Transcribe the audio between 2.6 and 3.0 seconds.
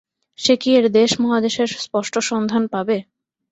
পাবে?